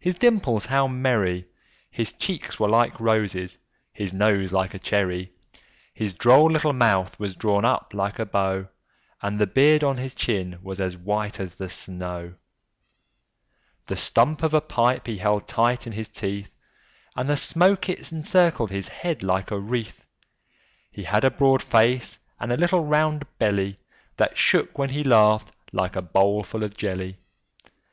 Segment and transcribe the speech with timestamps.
[0.00, 1.46] his dimples how merry!
[1.92, 3.56] His cheeks were like roses,
[3.92, 5.30] his nose like a cherry!
[5.94, 8.66] His droll little mouth was drawn up like a bow,
[9.22, 12.34] And the beard of his chin was as white as the snow;
[13.86, 16.56] The stump of a pipe he held tight in his teeth,
[17.14, 20.04] And the smoke it encircled his head like a wreath;
[20.90, 23.78] He had a broad face and a little round belly,
[24.16, 27.18] That shook when he laughed, like a bowlful of jelly.